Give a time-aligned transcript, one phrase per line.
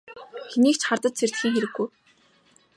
[0.51, 1.89] Хэнийг ч хардаж сэрдэхийн хэрэггүй.